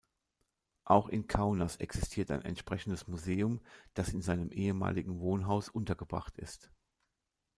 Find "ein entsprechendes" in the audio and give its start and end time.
2.31-3.07